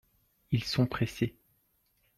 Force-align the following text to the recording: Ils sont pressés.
Ils 0.49 0.63
sont 0.63 0.87
pressés. 0.87 1.35